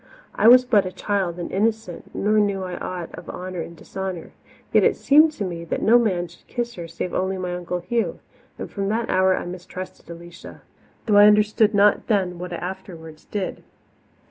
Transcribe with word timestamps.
I 0.33 0.47
was 0.47 0.65
but 0.65 0.87
a 0.87 0.91
child 0.91 1.37
and 1.37 1.51
innocent, 1.51 2.15
nor 2.15 2.39
knew 2.39 2.63
I 2.63 2.75
aught 2.77 3.13
of 3.13 3.29
honour 3.29 3.61
and 3.61 3.77
dishonour. 3.77 4.31
Yet 4.73 4.83
it 4.83 4.95
seemed 4.95 5.31
to 5.33 5.43
me 5.45 5.63
that 5.65 5.83
no 5.83 5.99
man 5.99 6.27
should 6.27 6.47
kiss 6.47 6.73
her 6.73 6.87
save 6.87 7.13
only 7.13 7.37
my 7.37 7.53
Uncle 7.53 7.81
Hugh, 7.81 8.17
and 8.57 8.67
from 8.67 8.89
that 8.89 9.11
hour 9.11 9.37
I 9.37 9.45
mistrusted 9.45 10.09
Alicia, 10.09 10.63
though 11.05 11.17
I 11.17 11.27
understood 11.27 11.75
not 11.75 12.07
then 12.07 12.39
what 12.39 12.51
I 12.51 12.55
afterwards 12.55 13.25
did. 13.25 13.63